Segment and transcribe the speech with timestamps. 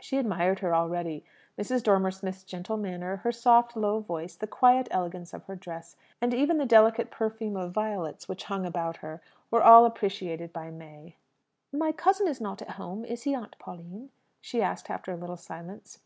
[0.00, 1.24] She admired her already.
[1.58, 1.82] Mrs.
[1.82, 6.32] Dormer Smith's gentle manner, her soft, low voice, the quiet elegance of her dress, and
[6.32, 11.16] even the delicate perfume of violets which hung about her, were all appreciated by May.
[11.72, 14.10] "My cousin is not at home, is he, Aunt Pauline?"
[14.40, 15.98] she asked after a little silence.